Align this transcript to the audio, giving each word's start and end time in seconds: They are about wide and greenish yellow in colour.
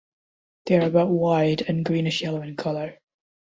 They 0.65 0.79
are 0.79 0.87
about 0.87 1.09
wide 1.11 1.61
and 1.67 1.85
greenish 1.85 2.23
yellow 2.23 2.41
in 2.41 2.55
colour. 2.55 2.97